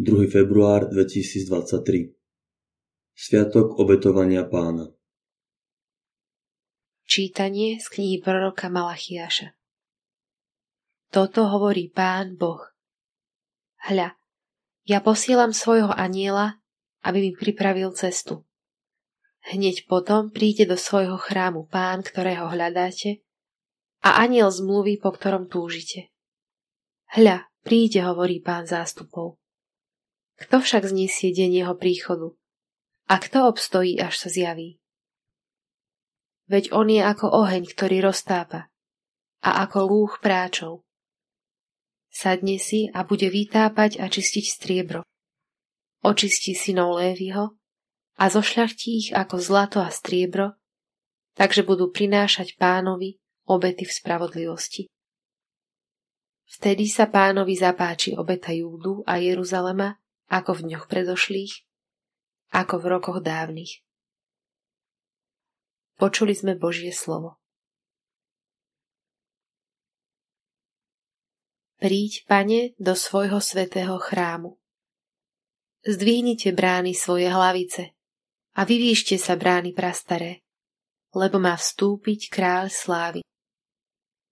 [0.00, 0.32] 2.
[0.32, 2.16] február 2023
[3.12, 4.88] Sviatok obetovania pána
[7.04, 9.52] Čítanie z knihy proroka Malachiaša
[11.12, 12.64] Toto hovorí pán Boh.
[13.92, 14.16] Hľa,
[14.88, 16.64] ja posielam svojho aniela,
[17.04, 18.48] aby mi pripravil cestu.
[19.52, 23.20] Hneď potom príde do svojho chrámu pán, ktorého hľadáte,
[24.00, 26.08] a aniel zmluví, po ktorom túžite.
[27.12, 29.36] Hľa, príde, hovorí pán zástupov.
[30.40, 32.32] Kto však zniesie deň jeho príchodu?
[33.12, 34.80] A kto obstojí, až sa zjaví?
[36.48, 38.72] Veď on je ako oheň, ktorý roztápa
[39.44, 40.82] a ako lúh práčov.
[42.10, 45.06] Sadne si a bude vytápať a čistiť striebro.
[46.02, 47.54] Očistí synov Lévyho
[48.18, 50.58] a zošľachtí ich ako zlato a striebro,
[51.36, 54.82] takže budú prinášať pánovi obety v spravodlivosti.
[56.50, 59.99] Vtedy sa pánovi zapáči obeta Júdu a Jeruzalema
[60.30, 61.66] ako v dňoch predošlých,
[62.54, 63.82] ako v rokoch dávnych.
[65.98, 67.36] Počuli sme Božie slovo.
[71.80, 74.60] Príď, pane, do svojho svetého chrámu.
[75.80, 77.96] Zdvihnite brány svoje hlavice
[78.52, 80.44] a vyvýšte sa brány prastaré,
[81.16, 83.20] lebo má vstúpiť kráľ slávy.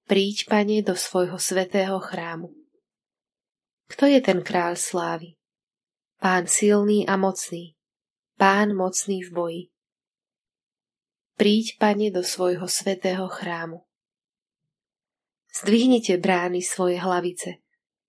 [0.05, 2.53] Príď, pane, do svojho svetého chrámu.
[3.89, 5.38] Kto je ten kráľ slávy?
[6.19, 7.79] Pán silný a mocný,
[8.35, 9.63] Pán mocný v boji.
[11.39, 13.87] Príď, Pane, do svojho svetého chrámu.
[15.63, 17.63] Zdvihnite brány svoje hlavice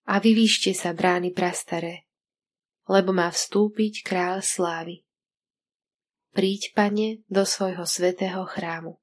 [0.09, 2.09] a vyvýšte sa brány prastaré,
[2.89, 5.05] lebo má vstúpiť král slávy.
[6.33, 8.97] Príď, Pane, do svojho svetého chrámu.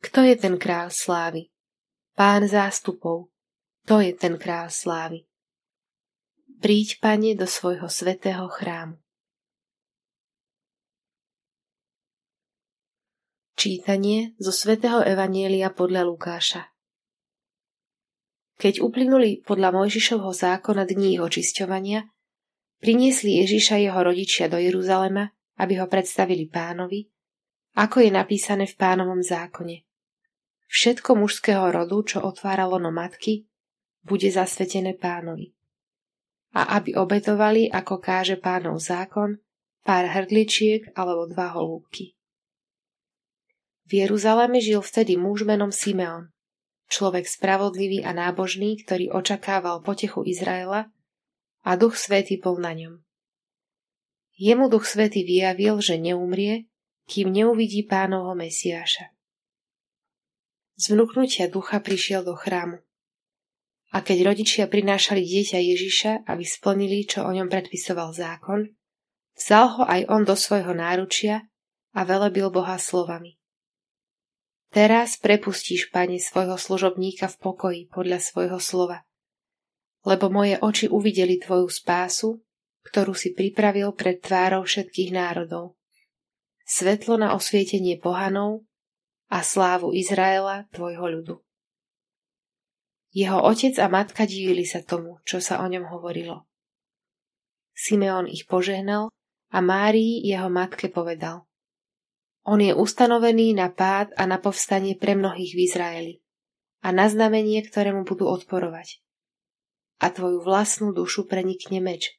[0.00, 1.52] Kto je ten král slávy?
[2.16, 3.28] Pán zástupov,
[3.84, 5.28] to je ten král slávy.
[6.60, 9.00] Príď, Pane, do svojho svetého chrámu.
[13.56, 16.68] Čítanie zo svätého Evanielia podľa Lukáša
[18.60, 22.04] Keď uplynuli podľa Mojžišovho zákona dní očisťovania,
[22.76, 27.08] priniesli Ježiša jeho rodičia do Jeruzalema, aby ho predstavili pánovi,
[27.80, 29.88] ako je napísané v pánovom zákone.
[30.68, 33.48] Všetko mužského rodu, čo otváralo no matky,
[34.04, 35.56] bude zasvetené pánovi
[36.50, 39.38] a aby obetovali, ako káže pánov zákon,
[39.86, 42.18] pár hrdličiek alebo dva holúbky.
[43.90, 46.30] V Jeruzaleme žil vtedy muž menom Simeon,
[46.90, 50.90] človek spravodlivý a nábožný, ktorý očakával potechu Izraela
[51.66, 53.02] a duch svätý bol na ňom.
[54.40, 56.70] Jemu duch svätý vyjavil, že neumrie,
[57.10, 59.10] kým neuvidí pánovho Mesiáša.
[60.80, 62.80] Z vnúknutia ducha prišiel do chrámu.
[63.90, 68.70] A keď rodičia prinášali dieťa Ježiša, aby splnili, čo o ňom predpisoval zákon,
[69.34, 71.50] vzal ho aj on do svojho náručia
[71.90, 73.34] a velebil Boha slovami.
[74.70, 79.02] Teraz prepustíš, Pane, svojho služobníka v pokoji podľa svojho slova,
[80.06, 82.38] lebo moje oči uvideli Tvoju spásu,
[82.86, 85.74] ktorú si pripravil pred tvárou všetkých národov.
[86.62, 88.62] Svetlo na osvietenie pohanov
[89.26, 91.34] a slávu Izraela, Tvojho ľudu.
[93.10, 96.46] Jeho otec a matka divili sa tomu, čo sa o ňom hovorilo.
[97.74, 99.10] Simeon ich požehnal
[99.50, 101.48] a Márii jeho matke povedal.
[102.46, 106.14] On je ustanovený na pád a na povstanie pre mnohých v Izraeli
[106.80, 109.02] a na znamenie, ktorému budú odporovať.
[110.00, 112.16] A tvoju vlastnú dušu prenikne meč,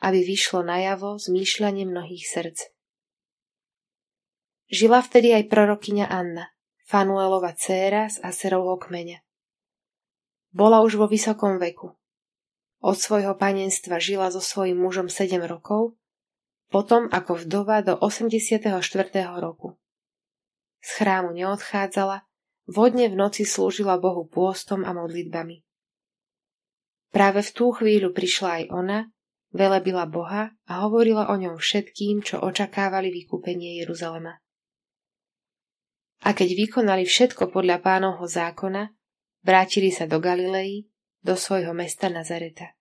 [0.00, 2.60] aby vyšlo najavo zmýšľanie mnohých srdc.
[4.72, 6.54] Žila vtedy aj prorokyňa Anna,
[6.84, 9.23] Fanuelova dcéra z Aserovho kmeňa.
[10.54, 11.98] Bola už vo vysokom veku.
[12.78, 15.98] Od svojho panenstva žila so svojím mužom 7 rokov,
[16.70, 18.70] potom ako vdova do 84.
[19.42, 19.74] roku.
[20.78, 22.22] Z chrámu neodchádzala,
[22.70, 25.66] vodne v noci slúžila Bohu pôstom a modlitbami.
[27.10, 28.98] Práve v tú chvíľu prišla aj ona,
[29.50, 34.38] velebila Boha a hovorila o ňom všetkým, čo očakávali vykúpenie Jeruzalema.
[36.22, 38.90] A keď vykonali všetko podľa pánovho zákona,
[39.44, 40.88] Vrátili sa do Galilei,
[41.20, 42.72] do svojho mesta Nazareta.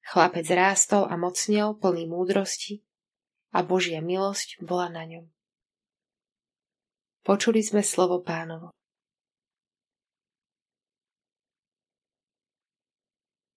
[0.00, 2.80] Chlapec rástol a mocnel, plný múdrosti
[3.52, 5.28] a Božia milosť bola na ňom.
[7.22, 8.72] Počuli sme slovo pánovo.